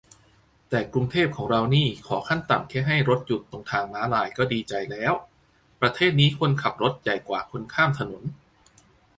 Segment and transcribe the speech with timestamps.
[0.69, 3.63] แต่กรุงเทพของเรานี่ขอขั้นต่ำแค่ให้รถหยุดตรง
[3.93, 5.13] ม้าลายก็ดีใจแล้ว-
[5.81, 8.23] ประเทศนี้คนขับรถใหญ่กว่าคนข้ามถนน